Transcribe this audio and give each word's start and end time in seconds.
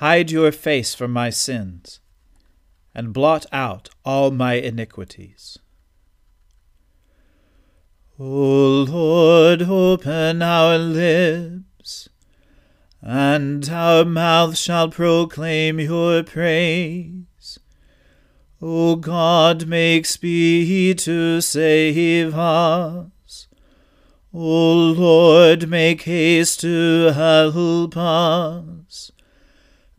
hide 0.00 0.30
your 0.30 0.50
face 0.50 0.94
from 0.94 1.12
my 1.12 1.28
sins, 1.28 2.00
and 2.94 3.12
blot 3.12 3.44
out 3.52 3.90
all 4.02 4.30
my 4.30 4.54
iniquities. 4.54 5.58
O 8.18 8.86
Lord, 8.88 9.60
open 9.60 10.40
our 10.40 10.78
lips, 10.78 12.08
and 13.02 13.68
our 13.68 14.06
mouth 14.06 14.56
shall 14.56 14.88
proclaim 14.88 15.78
your 15.78 16.22
praise. 16.22 17.58
O 18.62 18.96
God, 18.96 19.66
make 19.66 20.06
speed 20.06 20.98
to 21.00 21.42
save 21.42 22.34
us. 22.34 23.48
O 24.32 24.74
Lord, 24.96 25.68
make 25.68 26.02
haste 26.02 26.60
to 26.62 27.12
help 27.12 27.98
us. 27.98 29.12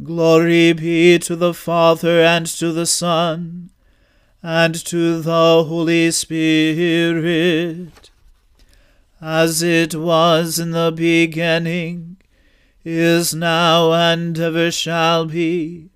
Glory 0.03 0.73
be 0.73 1.19
to 1.19 1.35
the 1.35 1.53
Father 1.53 2.21
and 2.21 2.47
to 2.47 2.71
the 2.71 2.87
Son 2.87 3.69
and 4.41 4.73
to 4.85 5.21
the 5.21 5.65
Holy 5.67 6.09
Spirit, 6.09 8.09
as 9.21 9.61
it 9.61 9.93
was 9.93 10.57
in 10.57 10.71
the 10.71 10.91
beginning, 10.95 12.17
is 12.83 13.35
now, 13.35 13.93
and 13.93 14.39
ever 14.39 14.71
shall 14.71 15.27
be, 15.27 15.91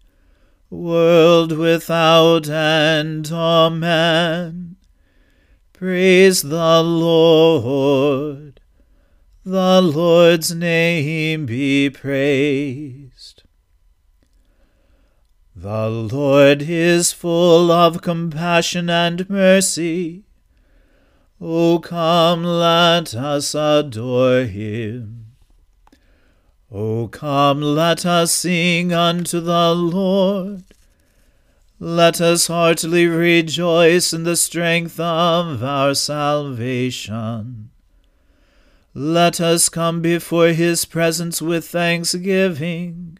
world 0.69 1.53
without 1.53 2.47
end. 2.47 3.31
Amen. 3.31 4.75
Praise 5.73 6.43
the 6.43 6.83
Lord. 6.83 8.59
The 9.43 9.81
Lord's 9.81 10.53
name 10.53 11.47
be 11.47 11.89
praised. 11.89 13.04
The 15.57 15.87
Lord 15.87 16.63
is 16.63 17.13
full 17.13 17.71
of 17.71 18.01
compassion 18.01 18.89
and 18.89 19.29
mercy. 19.29 20.25
O 21.39 21.79
come, 21.79 22.43
let 22.43 23.15
us 23.15 23.55
adore 23.55 24.41
him. 24.41 25.27
O 26.69 27.07
come, 27.07 27.61
let 27.61 28.05
us 28.05 28.33
sing 28.33 28.91
unto 28.91 29.39
the 29.39 29.73
Lord. 29.73 30.65
Let 31.79 32.19
us 32.19 32.47
heartily 32.47 33.07
rejoice 33.07 34.11
in 34.11 34.23
the 34.23 34.35
strength 34.35 34.99
of 34.99 35.63
our 35.63 35.95
salvation. 35.95 37.69
Let 38.93 39.39
us 39.39 39.69
come 39.69 40.01
before 40.01 40.49
his 40.49 40.83
presence 40.83 41.41
with 41.41 41.65
thanksgiving 41.65 43.19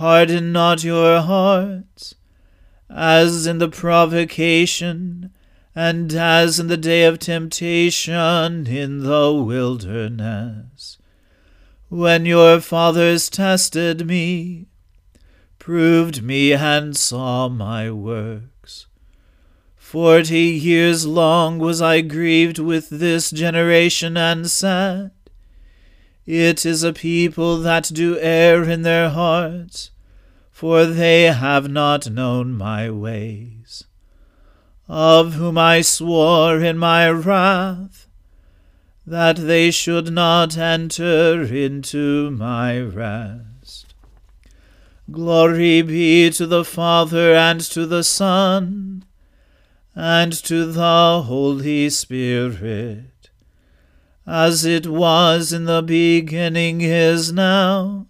Harden 0.00 0.50
not 0.50 0.82
your 0.82 1.20
hearts, 1.20 2.14
as 2.88 3.46
in 3.46 3.58
the 3.58 3.68
provocation, 3.68 5.30
and 5.74 6.14
as 6.14 6.58
in 6.58 6.68
the 6.68 6.78
day 6.78 7.04
of 7.04 7.18
temptation 7.18 8.66
in 8.66 9.00
the 9.00 9.30
wilderness, 9.34 10.96
when 11.90 12.24
your 12.24 12.62
fathers 12.62 13.28
tested 13.28 14.06
me, 14.06 14.68
proved 15.58 16.22
me, 16.22 16.54
and 16.54 16.96
saw 16.96 17.50
my 17.50 17.90
works. 17.90 18.86
Forty 19.76 20.46
years 20.46 21.06
long 21.06 21.58
was 21.58 21.82
I 21.82 22.00
grieved 22.00 22.58
with 22.58 22.88
this 22.88 23.30
generation, 23.30 24.16
and 24.16 24.50
said, 24.50 25.10
it 26.30 26.64
is 26.64 26.84
a 26.84 26.92
people 26.92 27.58
that 27.58 27.90
do 27.92 28.16
err 28.20 28.62
in 28.62 28.82
their 28.82 29.10
hearts, 29.10 29.90
for 30.52 30.86
they 30.86 31.24
have 31.24 31.68
not 31.68 32.08
known 32.08 32.52
my 32.52 32.88
ways. 32.88 33.84
Of 34.88 35.34
whom 35.34 35.58
I 35.58 35.80
swore 35.80 36.60
in 36.60 36.78
my 36.78 37.10
wrath, 37.10 38.06
that 39.04 39.36
they 39.36 39.72
should 39.72 40.12
not 40.12 40.56
enter 40.56 41.42
into 41.42 42.30
my 42.30 42.78
rest. 42.78 43.94
Glory 45.10 45.82
be 45.82 46.30
to 46.30 46.46
the 46.46 46.64
Father 46.64 47.34
and 47.34 47.60
to 47.60 47.86
the 47.86 48.04
Son 48.04 49.04
and 49.96 50.32
to 50.44 50.70
the 50.70 51.22
Holy 51.26 51.90
Spirit 51.90 53.09
as 54.30 54.64
it 54.64 54.86
was 54.86 55.52
in 55.52 55.64
the 55.64 55.82
beginning 55.82 56.80
is 56.80 57.32
now, 57.32 58.06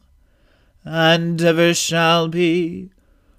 and 0.85 1.41
ever 1.41 1.73
shall 1.73 2.29
be, 2.29 2.91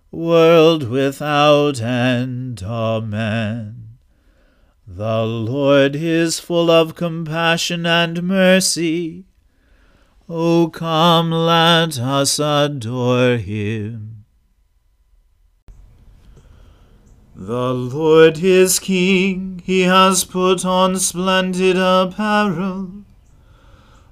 world 0.09 0.89
without 0.89 1.79
end. 1.79 2.63
Amen. 2.63 3.97
The 4.87 5.23
Lord 5.23 5.95
is 5.95 6.39
full 6.39 6.71
of 6.71 6.95
compassion 6.95 7.85
and 7.85 8.23
mercy. 8.23 9.25
O 10.27 10.67
come, 10.69 11.29
let 11.29 11.99
us 11.99 12.39
adore 12.39 13.37
him. 13.37 14.20
The 17.43 17.73
Lord 17.73 18.37
is 18.37 18.77
King, 18.77 19.63
he 19.65 19.81
has 19.81 20.23
put 20.23 20.63
on 20.63 20.99
splendid 20.99 21.75
apparel. 21.75 22.91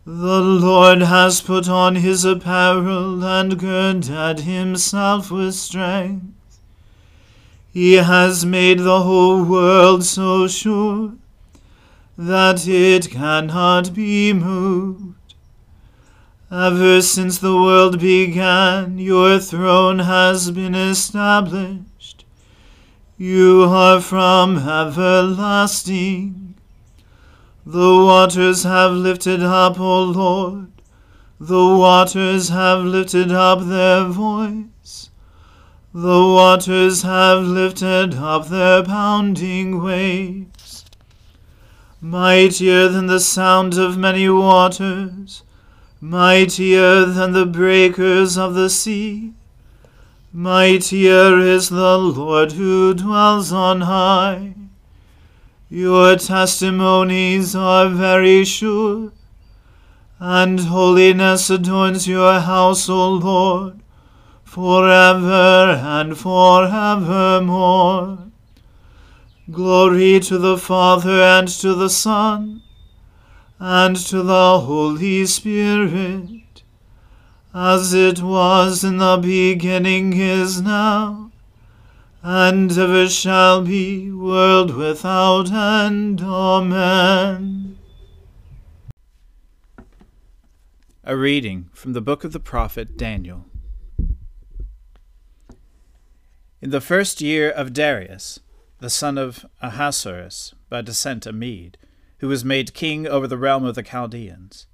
The 0.04 0.42
Lord 0.42 1.04
has 1.04 1.40
put 1.40 1.70
on 1.70 1.98
his 1.98 2.26
apparel 2.26 3.24
and 3.24 3.60
girded 3.60 4.40
himself 4.40 5.30
with 5.30 5.54
strength. 5.54 6.60
He 7.72 7.94
has 7.98 8.48
made 8.48 8.80
the 8.80 9.02
whole 9.02 9.44
world 9.44 10.04
so 10.06 10.48
sure 10.48 11.12
that 12.18 12.68
it 12.68 13.12
cannot 13.12 13.94
be 13.94 14.34
moved. 14.34 15.36
Ever 16.52 17.00
since 17.04 17.38
the 17.38 17.56
world 17.56 18.00
began, 18.00 18.98
your 18.98 19.38
throne 19.38 20.00
has 20.00 20.50
been 20.50 20.74
established. 20.74 21.89
You 23.22 23.64
are 23.64 24.00
from 24.00 24.60
everlasting. 24.60 26.56
The 27.66 27.90
waters 28.06 28.64
have 28.64 28.94
lifted 28.94 29.44
up, 29.44 29.78
O 29.78 30.04
Lord. 30.04 30.72
The 31.38 31.68
waters 31.68 32.48
have 32.48 32.80
lifted 32.86 33.30
up 33.30 33.68
their 33.68 34.06
voice. 34.06 35.10
The 35.94 36.22
waters 36.22 37.02
have 37.02 37.44
lifted 37.44 38.16
up 38.16 38.48
their 38.48 38.86
pounding 38.86 39.84
waves. 39.84 40.86
Mightier 42.00 42.88
than 42.88 43.08
the 43.08 43.20
sound 43.20 43.78
of 43.78 43.98
many 43.98 44.30
waters, 44.30 45.44
mightier 46.00 47.04
than 47.04 47.34
the 47.34 47.46
breakers 47.46 48.38
of 48.38 48.54
the 48.54 48.70
sea. 48.70 49.34
Mightier 50.32 51.40
is 51.40 51.70
the 51.70 51.98
Lord 51.98 52.52
who 52.52 52.94
dwells 52.94 53.52
on 53.52 53.82
high. 53.82 54.54
Your 55.70 56.18
testimonies 56.18 57.56
are 57.56 57.90
very 57.90 58.46
sure, 58.46 59.12
and 60.20 60.60
holiness 60.60 61.50
adorns 61.50 62.08
your 62.08 62.42
house, 62.42 62.88
O 62.88 63.14
Lord, 63.14 63.80
forever 64.44 65.80
and 65.82 66.16
forevermore. 66.16 68.20
Glory 69.50 70.20
to 70.20 70.38
the 70.38 70.60
Father 70.60 71.24
and 71.24 71.48
to 71.48 71.74
the 71.74 71.90
Son 71.90 72.62
and 73.58 73.96
to 73.96 74.22
the 74.22 74.60
Holy 74.60 75.26
Spirit, 75.26 76.39
as 77.54 77.94
it 77.94 78.22
was 78.22 78.84
in 78.84 78.98
the 78.98 79.18
beginning 79.18 80.14
is 80.14 80.62
now, 80.62 81.32
and 82.22 82.72
ever 82.78 83.10
shall 83.10 83.64
be, 83.64 84.12
world 84.12 84.76
without 84.76 85.52
end. 85.52 86.22
Amen. 86.22 87.78
A 91.04 91.18
reading 91.18 91.70
from 91.74 91.94
the 91.94 92.02
book 92.02 92.24
of 92.24 92.34
the 92.34 92.40
prophet 92.40 92.98
Daniel. 92.98 93.46
In 96.62 96.70
the 96.70 96.82
first 96.82 97.20
year 97.20 97.50
of 97.50 97.74
Darius, 97.74 98.42
the 98.80 98.90
son 98.90 99.18
of 99.18 99.46
Ahasuerus, 99.62 100.54
by 100.70 100.82
descent 100.82 101.26
a 101.26 101.34
Mede, 101.34 101.78
who 102.20 102.28
was 102.28 102.46
made 102.46 102.74
king 102.74 103.08
over 103.08 103.28
the 103.28 103.38
realm 103.38 103.66
of 103.66 103.76
the 103.76 103.82
Chaldeans, 103.82 104.68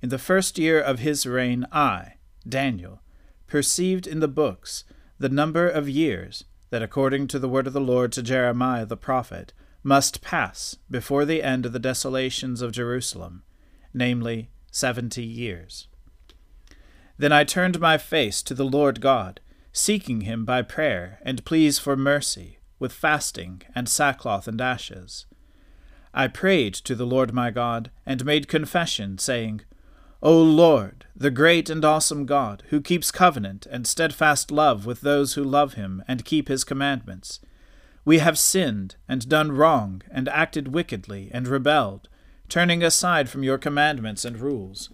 in 0.00 0.10
the 0.10 0.18
first 0.18 0.58
year 0.58 0.80
of 0.80 1.00
his 1.00 1.26
reign, 1.26 1.66
I, 1.72 2.13
Daniel, 2.48 3.02
perceived 3.46 4.06
in 4.06 4.20
the 4.20 4.28
books 4.28 4.84
the 5.18 5.28
number 5.28 5.68
of 5.68 5.88
years 5.88 6.44
that, 6.70 6.82
according 6.82 7.28
to 7.28 7.38
the 7.38 7.48
word 7.48 7.66
of 7.66 7.72
the 7.72 7.80
Lord 7.80 8.12
to 8.12 8.22
Jeremiah 8.22 8.86
the 8.86 8.96
prophet, 8.96 9.52
must 9.82 10.22
pass 10.22 10.76
before 10.90 11.24
the 11.24 11.42
end 11.42 11.66
of 11.66 11.72
the 11.72 11.78
desolations 11.78 12.62
of 12.62 12.72
Jerusalem, 12.72 13.42
namely, 13.92 14.50
seventy 14.70 15.24
years. 15.24 15.88
Then 17.16 17.32
I 17.32 17.44
turned 17.44 17.78
my 17.78 17.96
face 17.98 18.42
to 18.42 18.54
the 18.54 18.64
Lord 18.64 19.00
God 19.00 19.40
seeking 19.76 20.20
him 20.20 20.44
by 20.44 20.62
prayer 20.62 21.18
and 21.22 21.44
pleas 21.44 21.80
for 21.80 21.96
mercy, 21.96 22.58
with 22.78 22.92
fasting 22.92 23.60
and 23.74 23.88
sackcloth 23.88 24.46
and 24.46 24.60
ashes. 24.60 25.26
I 26.14 26.28
prayed 26.28 26.74
to 26.74 26.94
the 26.94 27.04
Lord 27.04 27.32
my 27.32 27.50
God, 27.50 27.90
and 28.06 28.24
made 28.24 28.46
confession, 28.46 29.18
saying, 29.18 29.62
O 30.24 30.42
Lord, 30.42 31.04
the 31.14 31.30
great 31.30 31.68
and 31.68 31.84
awesome 31.84 32.24
God, 32.24 32.62
who 32.70 32.80
keeps 32.80 33.10
covenant 33.10 33.66
and 33.66 33.86
steadfast 33.86 34.50
love 34.50 34.86
with 34.86 35.02
those 35.02 35.34
who 35.34 35.44
love 35.44 35.74
him 35.74 36.02
and 36.08 36.24
keep 36.24 36.48
his 36.48 36.64
commandments, 36.64 37.40
we 38.06 38.20
have 38.20 38.38
sinned 38.38 38.96
and 39.06 39.28
done 39.28 39.52
wrong 39.52 40.00
and 40.10 40.26
acted 40.30 40.68
wickedly 40.68 41.28
and 41.30 41.46
rebelled, 41.46 42.08
turning 42.48 42.82
aside 42.82 43.28
from 43.28 43.42
your 43.42 43.58
commandments 43.58 44.24
and 44.24 44.40
rules. 44.40 44.88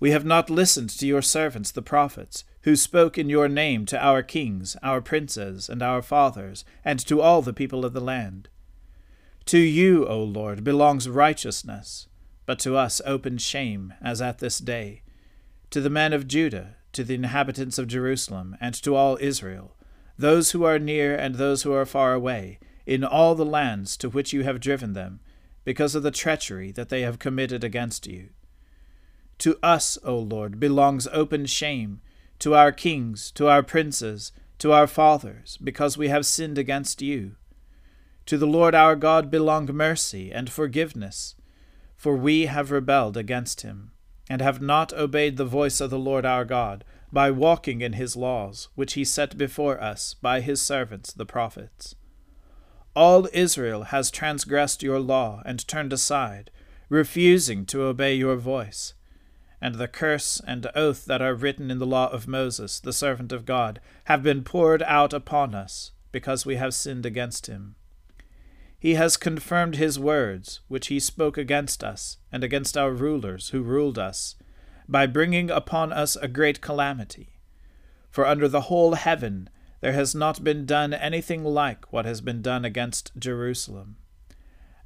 We 0.00 0.10
have 0.10 0.26
not 0.26 0.50
listened 0.50 0.90
to 0.90 1.06
your 1.06 1.22
servants 1.22 1.70
the 1.70 1.80
prophets, 1.80 2.44
who 2.64 2.76
spoke 2.76 3.16
in 3.16 3.30
your 3.30 3.48
name 3.48 3.86
to 3.86 3.98
our 3.98 4.22
kings, 4.22 4.76
our 4.82 5.00
princes, 5.00 5.70
and 5.70 5.82
our 5.82 6.02
fathers, 6.02 6.66
and 6.84 7.00
to 7.06 7.22
all 7.22 7.40
the 7.40 7.54
people 7.54 7.86
of 7.86 7.94
the 7.94 8.02
land. 8.02 8.50
To 9.46 9.58
you, 9.58 10.06
O 10.06 10.22
Lord, 10.22 10.62
belongs 10.62 11.08
righteousness, 11.08 12.06
but 12.48 12.58
to 12.58 12.78
us 12.78 13.02
open 13.04 13.36
shame, 13.36 13.92
as 14.00 14.22
at 14.22 14.38
this 14.38 14.58
day. 14.58 15.02
To 15.68 15.82
the 15.82 15.90
men 15.90 16.14
of 16.14 16.26
Judah, 16.26 16.76
to 16.94 17.04
the 17.04 17.14
inhabitants 17.14 17.76
of 17.76 17.88
Jerusalem, 17.88 18.56
and 18.58 18.74
to 18.76 18.94
all 18.94 19.18
Israel, 19.20 19.76
those 20.16 20.52
who 20.52 20.64
are 20.64 20.78
near 20.78 21.14
and 21.14 21.34
those 21.34 21.64
who 21.64 21.74
are 21.74 21.84
far 21.84 22.14
away, 22.14 22.58
in 22.86 23.04
all 23.04 23.34
the 23.34 23.44
lands 23.44 23.98
to 23.98 24.08
which 24.08 24.32
you 24.32 24.44
have 24.44 24.60
driven 24.60 24.94
them, 24.94 25.20
because 25.66 25.94
of 25.94 26.02
the 26.02 26.10
treachery 26.10 26.72
that 26.72 26.88
they 26.88 27.02
have 27.02 27.18
committed 27.18 27.62
against 27.62 28.06
you. 28.06 28.30
To 29.40 29.58
us, 29.62 29.98
O 30.02 30.16
Lord, 30.16 30.58
belongs 30.58 31.06
open 31.08 31.44
shame, 31.44 32.00
to 32.38 32.54
our 32.54 32.72
kings, 32.72 33.30
to 33.32 33.48
our 33.48 33.62
princes, 33.62 34.32
to 34.60 34.72
our 34.72 34.86
fathers, 34.86 35.58
because 35.62 35.98
we 35.98 36.08
have 36.08 36.24
sinned 36.24 36.56
against 36.56 37.02
you. 37.02 37.32
To 38.24 38.38
the 38.38 38.46
Lord 38.46 38.74
our 38.74 38.96
God 38.96 39.30
belong 39.30 39.66
mercy 39.66 40.32
and 40.32 40.48
forgiveness, 40.48 41.34
for 41.98 42.16
we 42.16 42.46
have 42.46 42.70
rebelled 42.70 43.18
against 43.18 43.60
him, 43.60 43.90
and 44.30 44.40
have 44.40 44.62
not 44.62 44.94
obeyed 44.94 45.36
the 45.36 45.44
voice 45.44 45.82
of 45.82 45.90
the 45.90 45.98
Lord 45.98 46.24
our 46.24 46.46
God, 46.46 46.82
by 47.12 47.30
walking 47.30 47.82
in 47.82 47.92
his 47.92 48.16
laws, 48.16 48.68
which 48.74 48.94
he 48.94 49.04
set 49.04 49.36
before 49.36 49.78
us 49.78 50.14
by 50.14 50.40
his 50.40 50.62
servants 50.62 51.12
the 51.12 51.26
prophets. 51.26 51.94
All 52.96 53.28
Israel 53.34 53.84
has 53.84 54.10
transgressed 54.10 54.82
your 54.82 54.98
law 54.98 55.42
and 55.44 55.68
turned 55.68 55.92
aside, 55.92 56.50
refusing 56.88 57.66
to 57.66 57.82
obey 57.82 58.14
your 58.14 58.36
voice 58.36 58.94
and 59.60 59.74
the 59.76 59.88
curse 59.88 60.40
and 60.46 60.66
oath 60.74 61.04
that 61.06 61.22
are 61.22 61.34
written 61.34 61.70
in 61.70 61.78
the 61.78 61.86
law 61.86 62.08
of 62.08 62.28
Moses, 62.28 62.78
the 62.78 62.92
servant 62.92 63.32
of 63.32 63.44
God, 63.44 63.80
have 64.04 64.22
been 64.22 64.44
poured 64.44 64.82
out 64.84 65.12
upon 65.12 65.54
us, 65.54 65.92
because 66.12 66.46
we 66.46 66.56
have 66.56 66.74
sinned 66.74 67.04
against 67.04 67.46
him. 67.46 67.74
He 68.78 68.94
has 68.94 69.16
confirmed 69.16 69.74
his 69.74 69.98
words, 69.98 70.60
which 70.68 70.86
he 70.86 71.00
spoke 71.00 71.36
against 71.36 71.82
us, 71.82 72.18
and 72.30 72.44
against 72.44 72.78
our 72.78 72.92
rulers 72.92 73.48
who 73.48 73.62
ruled 73.62 73.98
us, 73.98 74.36
by 74.88 75.04
bringing 75.06 75.50
upon 75.50 75.92
us 75.92 76.14
a 76.16 76.28
great 76.28 76.60
calamity. 76.60 77.40
For 78.08 78.24
under 78.24 78.46
the 78.46 78.62
whole 78.62 78.94
heaven 78.94 79.50
there 79.80 79.92
has 79.92 80.14
not 80.14 80.44
been 80.44 80.64
done 80.64 80.94
anything 80.94 81.44
like 81.44 81.92
what 81.92 82.04
has 82.04 82.20
been 82.20 82.40
done 82.40 82.64
against 82.64 83.12
Jerusalem. 83.18 83.96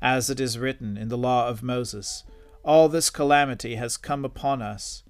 As 0.00 0.30
it 0.30 0.40
is 0.40 0.58
written 0.58 0.96
in 0.96 1.08
the 1.08 1.18
law 1.18 1.48
of 1.48 1.62
Moses, 1.62 2.24
all 2.64 2.88
this 2.88 3.10
calamity 3.10 3.74
has 3.74 3.96
come 3.96 4.24
upon 4.24 4.62
us, 4.62 5.02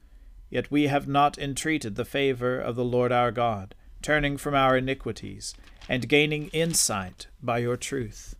yet 0.50 0.70
we 0.70 0.88
have 0.88 1.06
not 1.06 1.38
entreated 1.38 1.94
the 1.94 2.04
favor 2.04 2.58
of 2.58 2.76
the 2.76 2.84
Lord 2.84 3.12
our 3.12 3.30
God, 3.30 3.74
turning 4.02 4.36
from 4.36 4.54
our 4.54 4.76
iniquities, 4.76 5.54
and 5.88 6.08
gaining 6.08 6.48
insight 6.48 7.28
by 7.42 7.58
your 7.58 7.76
truth. 7.76 8.34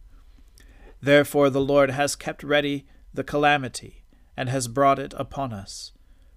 Therefore 1.02 1.50
the 1.50 1.60
Lord 1.60 1.90
has 1.90 2.14
kept 2.14 2.44
ready 2.44 2.86
the 3.12 3.24
calamity, 3.24 4.04
and 4.36 4.48
has 4.48 4.68
brought 4.68 4.98
it 4.98 5.12
upon 5.16 5.52
us. 5.52 5.92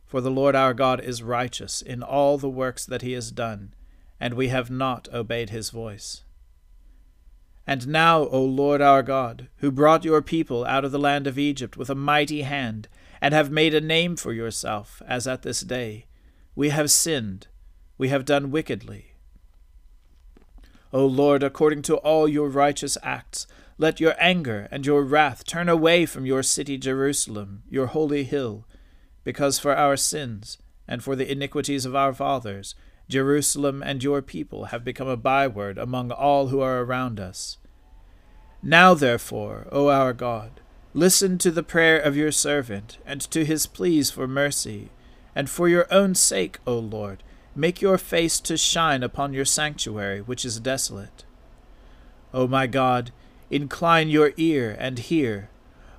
For 0.06 0.20
the 0.22 0.32
Lord 0.32 0.56
our 0.56 0.74
God 0.74 1.00
is 1.00 1.24
righteous 1.24 1.82
in 1.82 2.04
all 2.04 2.38
the 2.38 2.50
works 2.50 2.86
that 2.86 3.02
he 3.02 3.14
has 3.14 3.32
done, 3.32 3.74
and 4.20 4.34
we 4.34 4.50
have 4.50 4.70
not 4.70 5.08
obeyed 5.14 5.52
his 5.52 5.70
voice. 5.70 6.24
And 7.68 7.88
now, 7.88 8.26
O 8.28 8.44
Lord 8.44 8.82
our 8.82 9.02
God, 9.02 9.48
who 9.58 9.72
brought 9.72 10.06
your 10.06 10.22
people 10.22 10.66
out 10.66 10.84
of 10.84 10.92
the 10.92 11.00
land 11.00 11.28
of 11.28 11.40
Egypt 11.40 11.78
with 11.78 11.90
a 11.90 11.96
mighty 11.96 12.42
hand, 12.42 12.88
and 13.22 13.34
have 13.34 13.50
made 13.50 13.74
a 13.74 13.82
name 13.82 14.16
for 14.16 14.34
yourself, 14.34 15.02
as 15.08 15.26
at 15.28 15.42
this 15.42 15.62
day, 15.62 16.06
we 16.56 16.70
have 16.70 16.92
sinned, 16.92 17.48
we 17.98 18.10
have 18.10 18.26
done 18.26 18.52
wickedly. 18.52 19.14
O 20.92 21.06
Lord, 21.06 21.44
according 21.44 21.82
to 21.84 21.96
all 21.98 22.28
your 22.28 22.50
righteous 22.50 22.98
acts, 23.02 23.48
let 23.78 24.00
your 24.00 24.16
anger 24.18 24.68
and 24.72 24.86
your 24.86 25.04
wrath 25.04 25.46
turn 25.46 25.68
away 25.68 26.06
from 26.06 26.26
your 26.26 26.44
city 26.44 26.78
Jerusalem, 26.78 27.64
your 27.70 27.88
holy 27.88 28.24
hill, 28.24 28.66
because 29.24 29.60
for 29.60 29.76
our 29.76 29.98
sins 29.98 30.58
and 30.88 31.04
for 31.04 31.16
the 31.16 31.30
iniquities 31.30 31.86
of 31.86 31.96
our 31.96 32.14
fathers, 32.14 32.76
Jerusalem 33.10 33.84
and 33.84 34.04
your 34.04 34.22
people 34.22 34.66
have 34.66 34.84
become 34.84 35.08
a 35.08 35.18
byword 35.18 35.78
among 35.78 36.12
all 36.12 36.48
who 36.48 36.62
are 36.62 36.82
around 36.84 37.20
us. 37.20 37.58
Now, 38.64 38.94
therefore, 38.94 39.68
O 39.72 39.90
our 39.90 40.14
God, 40.14 40.62
listen 40.94 41.38
to 41.40 41.52
the 41.52 41.62
prayer 41.62 42.00
of 42.00 42.16
your 42.16 42.32
servant, 42.32 42.98
and 43.06 43.22
to 43.30 43.46
his 43.46 43.68
pleas 43.68 44.10
for 44.10 44.28
mercy, 44.28 44.90
and 45.36 45.50
for 45.50 45.68
your 45.68 45.86
own 45.92 46.16
sake, 46.16 46.60
O 46.66 46.80
Lord, 46.80 47.22
make 47.56 47.82
your 47.82 47.98
face 47.98 48.40
to 48.40 48.58
shine 48.58 49.04
upon 49.04 49.34
your 49.34 49.46
sanctuary, 49.46 50.22
which 50.22 50.46
is 50.46 50.60
desolate. 50.60 51.26
O 52.34 52.48
my 52.48 52.66
God, 52.68 53.12
incline 53.50 54.10
your 54.10 54.34
ear 54.38 54.76
and 54.80 55.00
hear. 55.00 55.50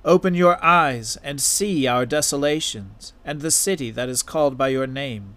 Open 0.05 0.33
your 0.33 0.63
eyes 0.63 1.17
and 1.23 1.41
see 1.41 1.87
our 1.87 2.05
desolations, 2.05 3.13
and 3.25 3.41
the 3.41 3.51
city 3.51 3.91
that 3.91 4.09
is 4.09 4.23
called 4.23 4.57
by 4.57 4.69
your 4.69 4.87
name 4.87 5.35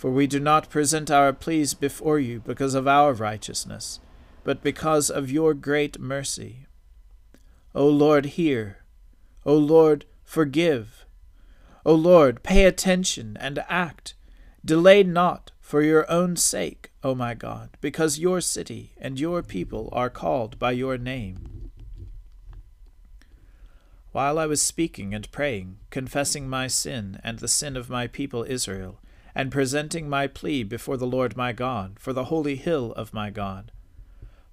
for 0.00 0.10
we 0.10 0.26
do 0.26 0.40
not 0.40 0.70
present 0.70 1.10
our 1.10 1.30
pleas 1.30 1.74
before 1.74 2.18
you 2.18 2.40
because 2.40 2.74
of 2.74 2.88
our 2.88 3.12
righteousness, 3.12 4.00
but 4.44 4.62
because 4.62 5.10
of 5.10 5.30
your 5.30 5.52
great 5.52 6.00
mercy. 6.00 6.64
O 7.74 7.86
Lord, 7.86 8.24
hear. 8.24 8.78
O 9.44 9.54
Lord, 9.54 10.06
forgive. 10.24 11.04
O 11.84 11.94
Lord, 11.94 12.42
pay 12.42 12.64
attention 12.64 13.36
and 13.38 13.62
act. 13.68 14.14
Delay 14.64 15.02
not 15.02 15.52
for 15.70 15.82
your 15.82 16.10
own 16.10 16.34
sake, 16.34 16.90
O 17.04 17.14
my 17.14 17.32
God, 17.32 17.70
because 17.80 18.18
your 18.18 18.40
city 18.40 18.90
and 18.98 19.20
your 19.20 19.40
people 19.40 19.88
are 19.92 20.10
called 20.10 20.58
by 20.58 20.72
your 20.72 20.98
name. 20.98 21.70
While 24.10 24.36
I 24.36 24.46
was 24.46 24.60
speaking 24.60 25.14
and 25.14 25.30
praying, 25.30 25.76
confessing 25.90 26.48
my 26.48 26.66
sin 26.66 27.20
and 27.22 27.38
the 27.38 27.46
sin 27.46 27.76
of 27.76 27.88
my 27.88 28.08
people 28.08 28.44
Israel, 28.48 28.98
and 29.32 29.52
presenting 29.52 30.08
my 30.08 30.26
plea 30.26 30.64
before 30.64 30.96
the 30.96 31.06
Lord 31.06 31.36
my 31.36 31.52
God, 31.52 32.00
for 32.00 32.12
the 32.12 32.24
holy 32.24 32.56
hill 32.56 32.90
of 32.94 33.14
my 33.14 33.30
God. 33.30 33.70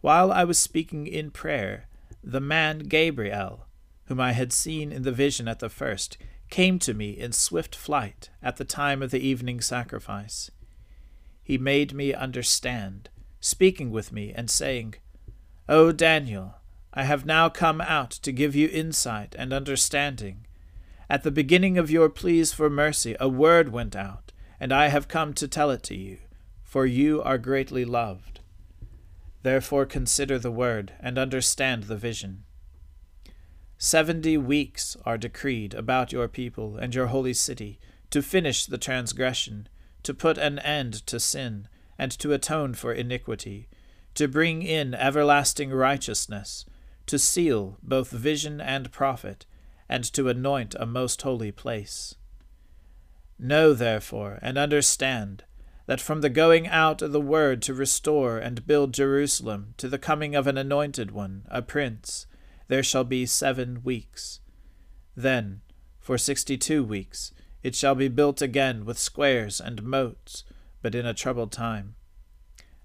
While 0.01 0.31
I 0.31 0.43
was 0.43 0.59
speaking 0.59 1.07
in 1.07 1.31
prayer, 1.31 1.88
the 2.24 2.39
man 2.39 2.81
Gabriel, 2.81 3.65
whom 4.05 4.19
I 4.19 4.33
had 4.33 4.53
seen 4.53 4.91
in 4.91 5.01
the 5.01 5.12
vision 5.12 5.47
at 5.47 5.57
the 5.57 5.69
first, 5.69 6.19
came 6.51 6.77
to 6.77 6.93
me 6.93 7.09
in 7.09 7.31
swift 7.31 7.75
flight 7.75 8.29
at 8.43 8.57
the 8.57 8.65
time 8.65 9.01
of 9.01 9.09
the 9.09 9.27
evening 9.27 9.62
sacrifice. 9.62 10.51
He 11.48 11.58
made 11.58 11.94
me 11.94 12.13
understand, 12.13 13.10
speaking 13.39 13.89
with 13.89 14.12
me 14.12 14.34
and 14.36 14.50
saying, 14.50 14.96
O 15.70 15.94
Daniel, 15.94 16.56
I 16.94 17.06
have 17.06 17.25
now 17.25 17.48
come 17.48 17.80
out 17.80 18.12
to 18.12 18.34
give 18.34 18.54
you 18.54 18.68
insight 18.68 19.34
and 19.39 19.54
understanding. 19.54 20.46
At 21.10 21.24
the 21.24 21.32
beginning 21.32 21.77
of 21.77 21.89
your 21.89 22.10
pleas 22.10 22.51
for 22.51 22.70
mercy, 22.70 23.16
a 23.18 23.30
word 23.30 23.72
went 23.72 23.96
out, 23.96 24.34
and 24.60 24.74
I 24.74 24.89
have 24.89 25.08
come 25.08 25.34
to 25.36 25.48
tell 25.48 25.72
it 25.72 25.84
to 25.84 25.96
you, 25.96 26.18
for 26.66 26.86
you 26.86 27.24
are 27.24 27.38
greatly 27.38 27.86
loved. 27.86 28.42
Therefore 29.42 29.86
consider 29.86 30.38
the 30.38 30.51
word 30.51 30.92
and 31.00 31.18
understand 31.18 31.84
the 31.84 31.96
vision. 31.96 32.44
Seventy 33.77 34.38
weeks 34.38 34.98
are 35.06 35.18
decreed 35.18 35.74
about 35.74 36.12
your 36.12 36.27
people 36.27 36.75
and 36.75 36.94
your 36.94 37.08
holy 37.08 37.34
city 37.34 37.80
to 38.10 38.22
finish 38.22 38.66
the 38.66 38.77
transgression, 38.77 39.70
to 40.04 40.13
put 40.13 40.38
an 40.38 40.60
end 40.60 40.94
to 41.08 41.20
sin, 41.20 41.68
and 41.98 42.12
to 42.12 42.34
atone 42.34 42.74
for 42.74 42.94
iniquity, 42.94 43.68
to 44.13 44.27
bring 44.27 44.62
in 44.62 44.94
everlasting 44.94 45.72
righteousness, 45.72 46.66
to 47.06 47.18
seal 47.18 47.77
both 47.82 48.10
vision 48.12 48.60
and 48.60 48.92
prophet, 48.92 49.46
and 49.89 50.04
to 50.04 50.30
anoint 50.30 50.75
a 50.80 50.86
most 50.86 51.22
holy 51.22 51.51
place. 51.51 52.16
Know, 53.39 53.74
therefore, 53.74 54.39
and 54.42 54.58
understand 54.58 55.44
that 55.86 56.01
from 56.01 56.22
the 56.22 56.30
going 56.30 56.68
out 56.68 57.01
of 57.01 57.12
the 57.12 57.22
word 57.22 57.62
to 57.63 57.74
restore 57.74 58.38
and 58.38 58.68
build 58.68 58.94
Jerusalem 58.94 59.74
to 59.77 59.88
the 59.88 59.98
coming 59.98 60.36
of 60.36 60.48
an 60.48 60.58
anointed 60.58 61.12
one, 61.12 61.44
a 61.48 61.62
prince, 61.62 62.27
there 62.68 62.84
shall 62.84 63.06
be 63.06 63.25
seven 63.25 63.82
weeks. 63.84 64.42
Then, 65.16 65.62
for 66.00 66.18
sixty 66.18 66.58
two 66.58 66.84
weeks, 66.84 67.32
it 67.67 67.75
shall 67.75 67.95
be 67.95 68.07
built 68.07 68.41
again 68.41 68.86
with 68.86 68.97
squares 68.97 69.59
and 69.59 69.83
moats, 69.83 70.45
but 70.81 70.95
in 70.95 71.05
a 71.05 71.13
troubled 71.13 71.51
time. 71.51 71.95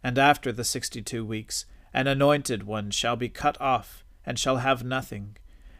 And 0.02 0.18
after 0.18 0.50
the 0.50 0.64
sixty 0.64 1.00
two 1.00 1.24
weeks, 1.24 1.66
an 1.94 2.08
anointed 2.08 2.64
one 2.64 2.90
shall 2.90 3.14
be 3.14 3.28
cut 3.28 3.56
off, 3.60 4.02
and 4.26 4.36
shall 4.36 4.56
have 4.56 4.82
nothing. 4.82 5.36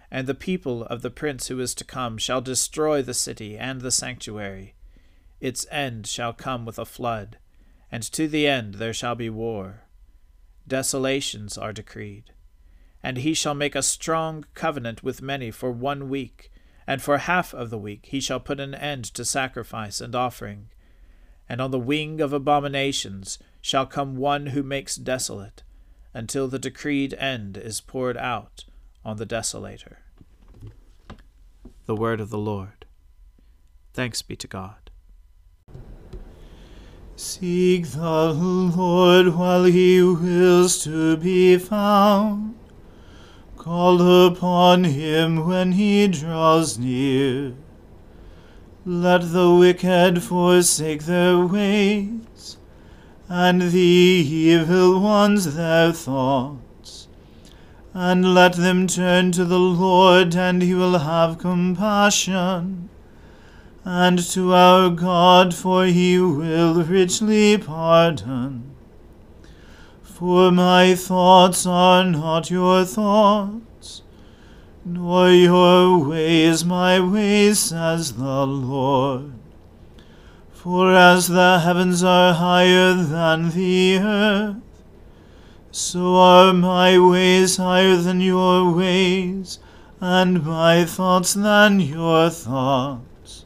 And 0.09 0.29
the 0.29 0.37
people 0.37 0.85
of 0.85 1.03
the 1.03 1.11
prince 1.11 1.49
who 1.49 1.59
is 1.59 1.75
to 1.75 1.85
come 1.85 2.17
shall 2.17 2.41
destroy 2.41 3.03
the 3.03 3.13
city 3.13 3.59
and 3.59 3.81
the 3.81 3.91
sanctuary. 3.91 4.77
Its 5.41 5.67
end 5.73 6.07
shall 6.07 6.33
come 6.33 6.65
with 6.65 6.79
a 6.79 6.85
flood, 6.85 7.39
and 7.91 8.05
to 8.05 8.29
the 8.29 8.47
end 8.47 8.75
there 8.75 8.95
shall 8.95 9.17
be 9.17 9.29
war. 9.29 9.83
Desolations 10.69 11.59
are 11.59 11.73
decreed. 11.73 12.31
And 13.03 13.17
he 13.17 13.35
shall 13.35 13.55
make 13.55 13.75
a 13.75 13.83
strong 13.83 14.47
covenant 14.55 15.03
with 15.03 15.21
many 15.21 15.51
for 15.51 15.73
one 15.73 16.09
week 16.09 16.52
and 16.87 17.01
for 17.01 17.19
half 17.19 17.53
of 17.55 17.71
the 17.71 17.79
week 17.79 18.07
he 18.07 18.21
shall 18.21 18.41
put 18.41 18.61
an 18.61 18.75
end 18.75 19.05
to 19.05 19.25
sacrifice 19.25 20.01
and 20.01 20.15
offering. 20.15 20.69
And 21.49 21.61
on 21.61 21.71
the 21.71 21.79
wing 21.79 22.21
of 22.21 22.33
abominations 22.33 23.39
shall 23.61 23.87
come 23.87 24.17
one 24.17 24.47
who 24.47 24.63
makes 24.63 24.97
desolate, 24.97 25.63
until 26.15 26.49
the 26.49 26.59
decreed 26.59 27.15
end 27.15 27.57
is 27.57 27.81
poured 27.81 28.17
out 28.17 28.65
on 29.05 29.17
the 29.17 29.27
desolator. 29.27 29.97
The 31.87 31.97
word 31.97 32.21
of 32.21 32.31
the 32.31 32.39
Lord. 32.39 32.87
Thanks 33.93 34.23
be 34.23 34.37
to 34.37 34.47
God. 34.47 34.91
Seek 37.17 37.89
the 37.89 38.33
Lord 38.33 39.35
while 39.37 39.65
he 39.65 40.03
wills 40.03 40.83
to 40.85 41.17
be 41.19 41.59
found. 41.59 42.55
Call 43.63 44.27
upon 44.27 44.83
him 44.83 45.47
when 45.47 45.71
he 45.73 46.09
draws 46.09 46.81
near. 46.81 47.55
Let 48.85 49.33
the 49.33 49.55
wicked 49.55 50.21
forsake 50.21 51.05
their 51.05 51.39
ways, 51.39 52.57
and 53.29 53.63
the 53.63 53.79
evil 53.79 54.99
ones 54.99 55.55
their 55.55 55.93
thoughts. 55.93 57.07
And 57.95 58.35
let 58.35 58.55
them 58.55 58.89
turn 58.89 59.31
to 59.31 59.45
the 59.45 59.61
Lord, 59.61 60.35
and 60.35 60.61
he 60.61 60.75
will 60.75 60.99
have 60.99 61.39
compassion, 61.39 62.89
and 63.85 64.19
to 64.31 64.55
our 64.55 64.91
God, 64.91 65.55
for 65.55 65.85
he 65.85 66.19
will 66.19 66.83
richly 66.83 67.59
pardon. 67.59 68.72
For 70.23 70.53
my 70.53 70.95
thoughts 70.95 71.67
are 71.67 72.05
not 72.05 72.49
your 72.49 72.85
thoughts, 72.85 74.03
nor 74.85 75.33
your 75.33 75.99
ways 75.99 76.65
my 76.65 77.01
ways, 77.01 77.59
says 77.59 78.13
the 78.13 78.47
Lord. 78.47 79.33
For 80.53 80.95
as 80.95 81.27
the 81.27 81.59
heavens 81.59 82.05
are 82.05 82.35
higher 82.35 82.95
than 82.95 83.51
the 83.51 83.99
earth, 83.99 84.85
so 85.73 86.15
are 86.15 86.53
my 86.53 87.01
ways 87.01 87.57
higher 87.57 87.97
than 87.97 88.21
your 88.21 88.73
ways, 88.73 89.59
and 90.01 90.45
my 90.45 90.85
thoughts 90.85 91.35
than 91.35 91.81
your 91.81 92.31
thoughts. 92.31 93.45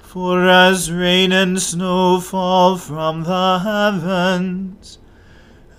For 0.00 0.48
as 0.48 0.90
rain 0.90 1.32
and 1.32 1.60
snow 1.60 2.18
fall 2.18 2.78
from 2.78 3.24
the 3.24 3.58
heavens, 3.58 4.98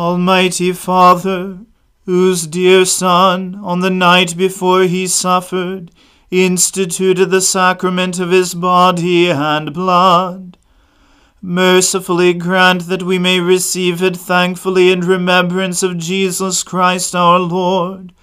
Almighty 0.00 0.72
Father, 0.72 1.58
whose 2.06 2.46
dear 2.46 2.86
Son, 2.86 3.60
on 3.62 3.80
the 3.80 3.90
night 3.90 4.34
before 4.34 4.84
he 4.84 5.06
suffered, 5.06 5.90
instituted 6.30 7.26
the 7.26 7.42
sacrament 7.42 8.18
of 8.18 8.30
his 8.30 8.54
body 8.54 9.28
and 9.30 9.74
blood, 9.74 10.56
mercifully 11.42 12.32
grant 12.32 12.86
that 12.86 13.02
we 13.02 13.18
may 13.18 13.40
receive 13.40 14.02
it 14.02 14.16
thankfully 14.16 14.90
in 14.90 15.00
remembrance 15.00 15.82
of 15.82 15.98
Jesus 15.98 16.62
Christ 16.62 17.14
our 17.14 17.38
Lord, 17.38 18.14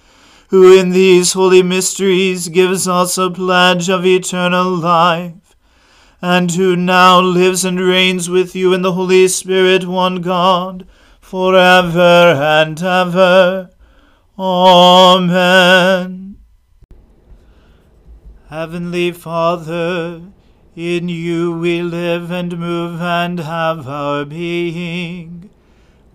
who 0.48 0.76
in 0.76 0.90
these 0.90 1.34
holy 1.34 1.62
mysteries 1.62 2.48
gives 2.48 2.88
us 2.88 3.16
a 3.16 3.30
pledge 3.30 3.88
of 3.88 4.04
eternal 4.04 4.68
life, 4.68 5.54
and 6.20 6.50
who 6.50 6.74
now 6.74 7.20
lives 7.20 7.64
and 7.64 7.78
reigns 7.78 8.28
with 8.28 8.56
you 8.56 8.74
in 8.74 8.82
the 8.82 8.94
Holy 8.94 9.28
Spirit, 9.28 9.86
one 9.86 10.16
God, 10.16 10.84
for 11.28 11.54
ever 11.54 12.34
and 12.40 12.82
ever. 12.82 13.68
Amen. 14.38 16.38
Heavenly 18.48 19.12
Father, 19.12 20.22
in 20.74 21.10
you 21.10 21.52
we 21.52 21.82
live 21.82 22.30
and 22.30 22.58
move 22.58 23.02
and 23.02 23.40
have 23.40 23.86
our 23.86 24.24
being. 24.24 25.50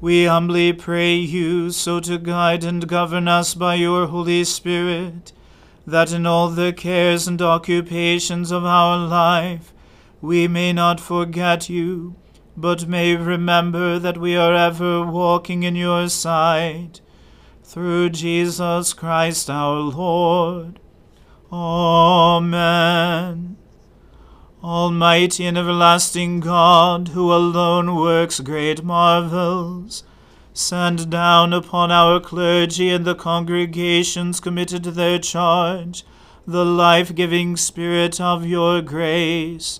We 0.01 0.25
humbly 0.25 0.73
pray 0.73 1.13
you 1.13 1.69
so 1.69 1.99
to 1.99 2.17
guide 2.17 2.63
and 2.63 2.87
govern 2.87 3.27
us 3.27 3.53
by 3.53 3.75
your 3.75 4.07
Holy 4.07 4.43
Spirit, 4.43 5.31
that 5.85 6.11
in 6.11 6.25
all 6.25 6.49
the 6.49 6.73
cares 6.73 7.27
and 7.27 7.39
occupations 7.39 8.49
of 8.49 8.65
our 8.65 8.97
life 8.97 9.73
we 10.21 10.47
may 10.47 10.73
not 10.73 10.99
forget 10.99 11.69
you, 11.69 12.15
but 12.55 12.87
may 12.87 13.15
remember 13.15 13.99
that 13.99 14.17
we 14.17 14.35
are 14.35 14.53
ever 14.53 15.05
walking 15.05 15.63
in 15.63 15.75
your 15.75 16.09
sight. 16.09 17.01
Through 17.63 18.11
Jesus 18.11 18.93
Christ 18.93 19.49
our 19.49 19.79
Lord. 19.79 20.79
Amen. 21.51 23.57
Almighty 24.63 25.45
and 25.45 25.57
everlasting 25.57 26.39
God, 26.39 27.09
who 27.09 27.33
alone 27.33 27.95
works 27.95 28.39
great 28.39 28.83
marvels, 28.83 30.03
send 30.53 31.09
down 31.09 31.51
upon 31.51 31.91
our 31.91 32.19
clergy 32.19 32.89
and 32.89 33.05
the 33.05 33.15
congregations 33.15 34.39
committed 34.39 34.83
to 34.83 34.91
their 34.91 35.19
charge 35.19 36.05
the 36.45 36.65
life 36.65 37.15
giving 37.15 37.55
Spirit 37.55 38.19
of 38.19 38.45
your 38.45 38.81
grace. 38.81 39.79